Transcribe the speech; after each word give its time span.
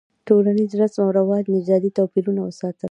ټولنیز 0.27 0.71
رسم 0.81 0.99
او 1.05 1.09
رواج 1.19 1.43
نژادي 1.57 1.89
توپیرونه 1.97 2.41
وساتل. 2.43 2.79